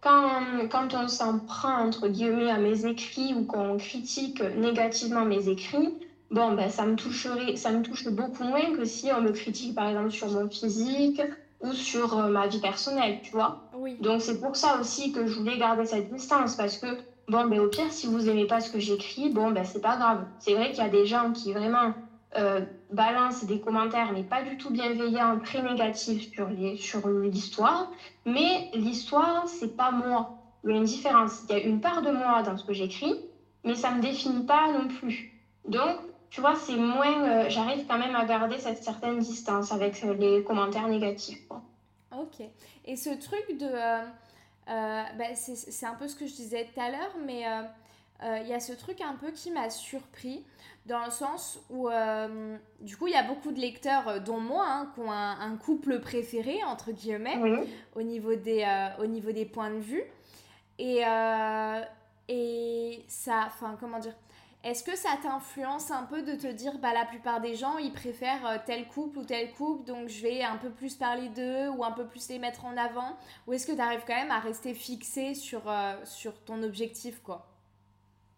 [0.01, 5.47] Quand, quand on s'en prend, entre guillemets, à mes écrits ou qu'on critique négativement mes
[5.47, 5.93] écrits,
[6.31, 9.75] bon, ben, ça, me toucherait, ça me touche beaucoup moins que si on me critique,
[9.75, 11.21] par exemple, sur mon physique
[11.63, 13.63] ou sur euh, ma vie personnelle, tu vois.
[13.75, 13.97] Oui.
[14.01, 16.87] Donc c'est pour ça aussi que je voulais garder cette distance parce que
[17.27, 19.97] bon, ben, au pire, si vous aimez pas ce que j'écris, bon, ben, c'est pas
[19.97, 20.25] grave.
[20.39, 21.93] C'est vrai qu'il y a des gens qui vraiment
[22.37, 27.91] euh, balancent des commentaires, mais pas du tout bienveillants, très négatifs sur les, sur l'histoire.
[28.25, 30.37] Mais l'histoire, c'est pas moi.
[30.63, 31.43] Il y a une différence.
[31.49, 33.15] Il y a une part de moi dans ce que j'écris,
[33.63, 35.31] mais ça me définit pas non plus.
[35.67, 35.97] Donc,
[36.33, 37.23] tu vois, c'est moins.
[37.29, 41.47] Euh, j'arrive quand même à garder cette certaine distance avec les commentaires négatifs.
[41.47, 41.61] Quoi.
[42.11, 42.43] Ok.
[42.85, 43.67] Et ce truc de.
[43.67, 44.01] Euh,
[44.67, 47.45] euh, bah, c'est un peu ce que je disais tout à l'heure, mais
[48.41, 50.43] il y a ce truc un peu qui m'a surpris,
[50.87, 51.87] dans le sens où,
[52.81, 55.99] du coup, il y a beaucoup de lecteurs, dont moi, hein, qui ont un, couple
[55.99, 58.65] préféré, entre guillemets, au, niveau des,
[58.99, 60.03] au niveau des points de vue.
[60.79, 61.03] Et,
[62.27, 63.43] et ça.
[63.45, 64.15] Enfin, comment dire
[64.63, 67.91] est-ce que ça t'influence un peu de te dire, bah, la plupart des gens, ils
[67.91, 71.67] préfèrent euh, tel couple ou tel couple, donc je vais un peu plus parler d'eux
[71.69, 73.17] ou un peu plus les mettre en avant?
[73.45, 77.21] Ou est-ce que tu arrives quand même à rester fixé sur, euh, sur ton objectif,
[77.21, 77.45] quoi?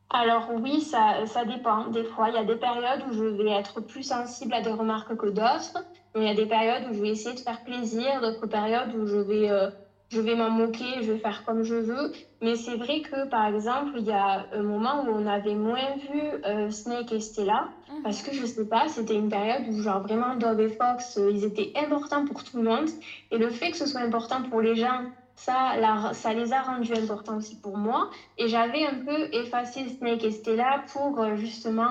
[0.10, 1.88] Alors oui, ça, ça dépend.
[1.88, 4.72] Des fois, il y a des périodes où je vais être plus sensible à des
[4.72, 5.84] remarques que d'autres.
[6.16, 9.06] Il y a des périodes où je vais essayer de faire plaisir, d'autres périodes où
[9.06, 9.70] je vais euh,
[10.10, 12.12] je vais m'en moquer, je vais faire comme je veux.
[12.42, 15.96] Mais c'est vrai que, par exemple, il y a un moment où on avait moins
[15.98, 18.04] vu euh, Snake et Stella, mhm.
[18.04, 21.32] parce que je sais pas, c'était une période où, genre, vraiment, Dove et Fox, euh,
[21.32, 22.90] ils étaient importants pour tout le monde.
[23.32, 25.74] Et le fait que ce soit important pour les gens, ça,
[26.14, 28.10] ça les a rendus importants aussi pour moi.
[28.38, 31.90] Et j'avais un peu effacé Snake et Stella pour euh, justement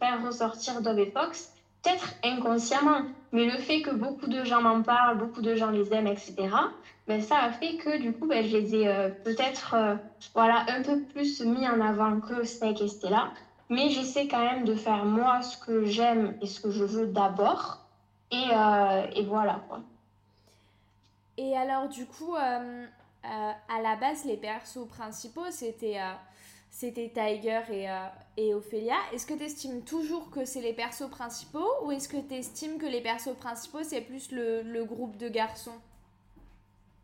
[0.00, 4.82] faire ressortir Dove et Fox peut-être inconsciemment, mais le fait que beaucoup de gens m'en
[4.82, 6.48] parlent, beaucoup de gens les aiment, etc.,
[7.06, 9.96] ben, ça a fait que du coup, ben, je les ai euh, peut-être euh,
[10.34, 13.32] voilà, un peu plus mis en avant que Snake et Stella.
[13.70, 17.06] Mais j'essaie quand même de faire moi ce que j'aime et ce que je veux
[17.06, 17.86] d'abord.
[18.30, 19.80] Et, euh, et, voilà quoi.
[21.38, 25.98] Et alors, du coup, à la base, les persos principaux, c'était
[26.78, 28.94] c'était Tiger et, euh, et Ophélia.
[29.12, 32.78] Est-ce que tu estimes toujours que c'est les persos principaux ou est-ce que tu estimes
[32.78, 35.80] que les persos principaux, c'est plus le, le, groupe de garçons?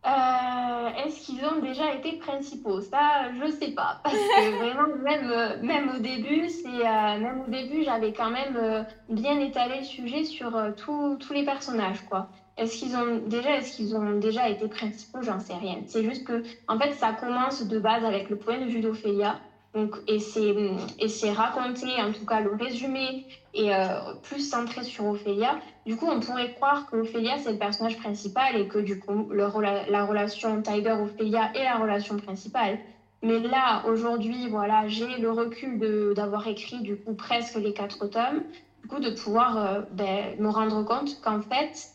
[0.06, 2.82] Euh, Est-ce qu'ils ont déjà été principaux?
[2.82, 4.00] Ça, je sais pas.
[4.04, 8.86] Parce que vraiment, même, même au début, c'est euh, même au début, j'avais quand même
[9.08, 12.28] bien étalé le sujet sur tous les personnages, quoi.
[12.56, 15.20] Est-ce qu'ils ont déjà, est-ce qu'ils ont déjà été principaux?
[15.22, 15.78] J'en sais rien.
[15.86, 19.40] C'est juste que, en fait, ça commence de base avec le point de vue d'Ophélia.
[19.74, 25.58] Donc, et c'est raconté, en tout cas le résumé est euh, plus centré sur Ophélia.
[25.84, 29.28] Du coup, on pourrait croire que Ophélia, c'est le personnage principal et que du coup,
[29.30, 29.44] le,
[29.90, 32.78] la relation Tiger-Ophélia est la relation principale.
[33.22, 35.78] Mais là, aujourd'hui, voilà, j'ai le recul
[36.14, 38.42] d'avoir écrit du coup presque les quatre tomes,
[38.82, 41.88] du coup de pouvoir euh, ben, me rendre compte qu'en fait,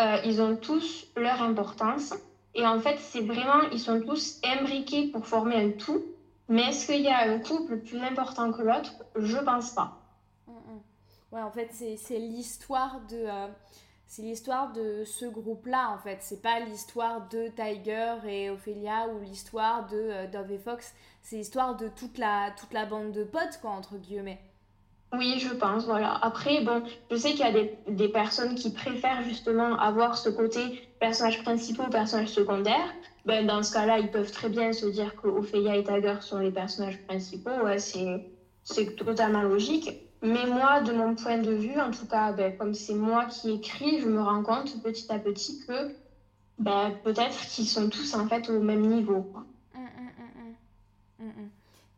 [0.00, 2.14] euh, ils ont tous leur importance.
[2.54, 6.02] Et en fait, c'est vraiment, ils sont tous imbriqués pour former un tout.
[6.52, 8.92] Mais est-ce qu'il y a un couple plus important que l'autre?
[9.16, 9.96] Je pense pas.
[10.46, 10.80] Mm, mm.
[11.32, 13.24] Ouais, en fait, c'est l'histoire de.
[13.26, 13.48] Euh,
[14.06, 16.18] c'est l'histoire de ce groupe-là, en fait.
[16.20, 20.92] C'est pas l'histoire de Tiger et Ophélia ou l'histoire de euh, Dove et Fox.
[21.22, 24.38] C'est l'histoire de toute la, toute la bande de potes, quoi, entre guillemets.
[25.14, 26.18] Oui, je pense, voilà.
[26.20, 30.28] Après, bon, je sais qu'il y a des, des, personnes qui préfèrent justement avoir ce
[30.28, 35.14] côté personnage principal, personnage secondaire ben, dans ce cas-là, ils peuvent très bien se dire
[35.16, 37.50] que Ophélia et Tiger sont les personnages principaux.
[37.64, 39.90] Ouais, c'est totalement logique.
[40.22, 43.50] Mais moi, de mon point de vue, en tout cas, ben, comme c'est moi qui
[43.50, 45.94] écris, je me rends compte petit à petit que
[46.58, 49.32] ben, peut-être qu'ils sont tous en fait au même niveau.
[49.74, 49.88] Hum,
[51.18, 51.48] hum, hum,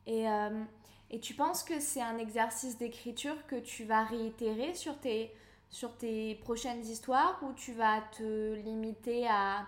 [0.07, 0.63] et, euh,
[1.11, 5.31] et tu penses que c'est un exercice d'écriture que tu vas réitérer sur tes,
[5.75, 9.67] sur tes prochaines histoires ou tu vas te limiter à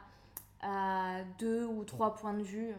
[0.63, 2.75] à deux ou trois points de vue?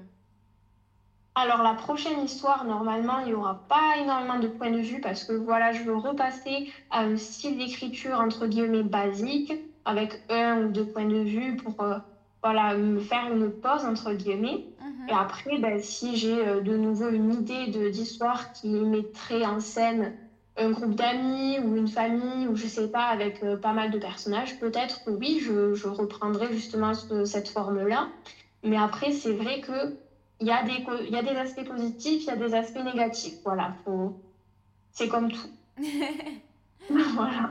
[1.35, 5.23] Alors la prochaine histoire, normalement, il n'y aura pas énormément de points de vue parce
[5.23, 9.53] que voilà, je veux repasser à un style d'écriture entre guillemets basique
[9.85, 11.99] avec un ou deux points de vue pour euh,
[12.41, 14.65] voilà, me faire une pause entre guillemets.
[14.81, 15.09] Mhm.
[15.09, 20.15] Et après, ben, si j'ai euh, de nouveau une idée d'histoire qui mettrait en scène
[20.57, 23.99] un groupe d'amis ou une famille ou je sais pas avec euh, pas mal de
[23.99, 26.93] personnages, peut-être que oui, je, je reprendrai justement
[27.25, 28.09] cette forme-là.
[28.63, 29.95] Mais après, c'est vrai que
[30.39, 33.39] il y, a des, y a des aspects positifs, il y a des aspects négatifs.
[33.43, 34.19] Voilà, faut...
[34.91, 35.49] c'est comme tout.
[36.89, 37.49] voilà.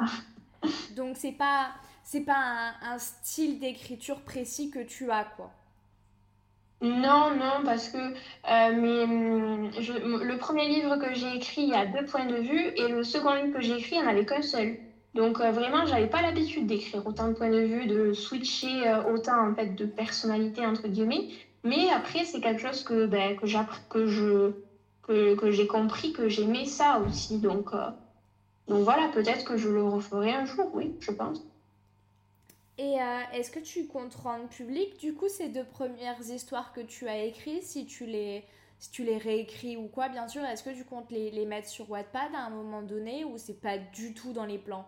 [0.97, 1.71] Donc c'est pas
[2.05, 5.51] c'est pas un, un style d'écriture précis que tu as quoi.
[6.83, 9.71] Non, non, parce que euh, mais, hum,
[10.23, 13.03] le premier livre que j'ai écrit, il y a deux points de vue, et le
[13.03, 14.77] second livre que j'ai écrit, il n'y en avait qu'un seul.
[15.15, 19.03] Donc euh, vraiment, j'avais pas l'habitude d'écrire autant de points de vue, de switcher euh,
[19.05, 21.25] autant en fait de personnalité entre guillemets.
[21.65, 23.47] Mais après, c'est quelque chose que ben, que,
[23.89, 27.39] que que, j'ai compris que j'aimais ça aussi.
[27.39, 27.71] Donc,
[28.69, 31.39] donc voilà, peut-être que je le referai un jour, oui, je pense.
[32.79, 32.97] Et
[33.33, 37.25] est-ce que tu comptes rendre public du coup ces deux premières histoires que tu as
[37.25, 38.45] écrites, si tu les
[38.79, 41.69] si tu les réécris ou quoi, bien sûr, est-ce que tu comptes les, les, mettre
[41.69, 44.87] sur Wattpad à un moment donné ou c'est pas du tout dans les plans?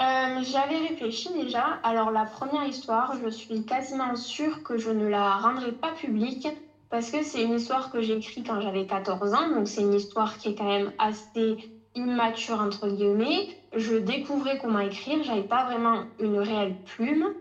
[0.00, 1.78] Euh, J'avais réfléchi déjà.
[1.82, 6.48] Alors la première histoire, je suis quasiment sûre que je ne la rendrai pas publique
[6.90, 9.94] parce que c'est une histoire que j'ai écrite quand j'avais 14 ans, donc c'est une
[9.94, 11.56] histoire qui est quand même assez
[11.94, 13.48] immature entre guillemets.
[13.74, 17.32] Je découvrais comment écrire, j'avais pas vraiment une réelle plume.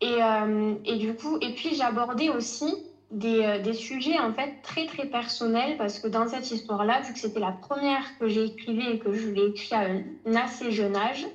[0.00, 2.74] Et, euh, et du coup, et puis j'abordais aussi
[3.10, 7.12] des, euh, des, sujets en fait très très personnels parce que dans cette histoire-là, vu
[7.12, 10.70] que c'était la première que j'ai écrivée et que je l'ai écrite à un assez
[10.70, 11.26] jeune âge,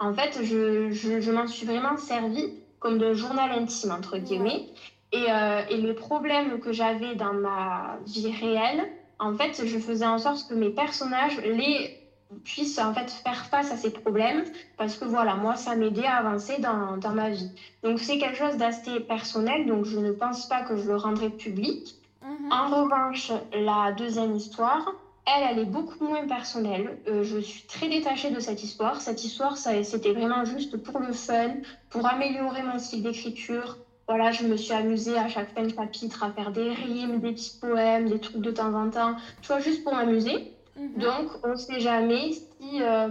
[0.00, 4.66] en fait, je, je, je m'en suis vraiment servi comme de journal intime entre guillemets.
[5.12, 8.88] Et, euh, et les problèmes que j'avais dans ma vie réelle,
[9.18, 11.99] en fait, je faisais en sorte que mes personnages les
[12.44, 14.44] puisse en fait faire face à ces problèmes
[14.76, 17.50] parce que voilà, moi, ça m'aidait à avancer dans, dans ma vie.
[17.82, 21.30] Donc, c'est quelque chose d'assez personnel, donc je ne pense pas que je le rendrai
[21.30, 21.96] public.
[22.22, 22.52] Mhm.
[22.52, 24.92] En revanche, la deuxième histoire,
[25.26, 26.98] elle, elle est beaucoup moins personnelle.
[27.08, 29.00] Euh, je suis très détachée de cette histoire.
[29.00, 31.56] Cette histoire, c'était vraiment juste pour le fun,
[31.88, 33.78] pour améliorer mon style d'écriture.
[34.08, 37.32] Voilà, je me suis amusée à chaque fin de chapitre à faire des rimes, des
[37.32, 40.52] petits poèmes, des trucs de temps en temps, tu vois, juste pour m'amuser.
[40.80, 40.98] Mhm.
[40.98, 43.08] Donc, on ne sait jamais si, euh,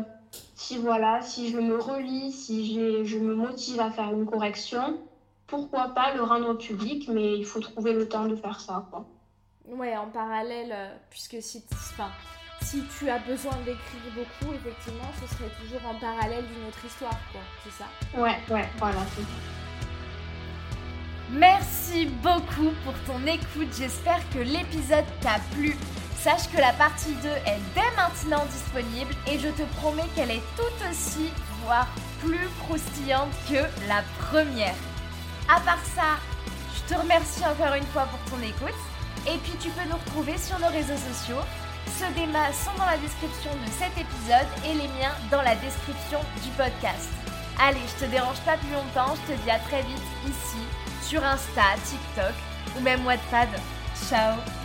[0.55, 4.99] si, voilà, si je me relis, si je me motive à faire une correction,
[5.45, 8.87] pourquoi pas le rendre public, mais il faut trouver le temps de faire ça.
[8.89, 9.05] Quoi.
[9.67, 12.09] Ouais, en parallèle, euh, puisque si, enfin,
[12.61, 17.17] si tu as besoin d'écrire beaucoup, effectivement, ce serait toujours en parallèle d'une autre histoire,
[17.31, 17.85] quoi, c'est ça?
[18.19, 19.23] Ouais, ouais, voilà, c'est
[21.31, 25.75] Merci beaucoup pour ton écoute, j'espère que l'épisode t'a plu.
[26.23, 30.43] Sache que la partie 2 est dès maintenant disponible et je te promets qu'elle est
[30.57, 31.31] tout aussi,
[31.63, 31.87] voire
[32.19, 34.75] plus croustillante que la première.
[35.47, 36.19] À part ça,
[36.75, 38.79] je te remercie encore une fois pour ton écoute
[39.27, 41.41] et puis tu peux nous retrouver sur nos réseaux sociaux.
[41.97, 46.19] Ceux d'Emma sont dans la description de cet épisode et les miens dans la description
[46.43, 47.09] du podcast.
[47.61, 50.59] Allez, je te dérange pas plus longtemps, je te dis à très vite ici,
[51.01, 52.35] sur Insta, TikTok
[52.77, 53.49] ou même Wattpad.
[54.09, 54.58] Ciao